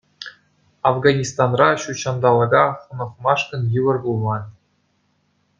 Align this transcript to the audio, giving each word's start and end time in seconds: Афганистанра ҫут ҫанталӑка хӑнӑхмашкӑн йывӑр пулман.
Афганистанра 0.89 1.67
ҫут 1.83 1.99
ҫанталӑка 2.03 2.63
хӑнӑхмашкӑн 2.81 3.61
йывӑр 3.77 3.97
пулман. 4.07 4.43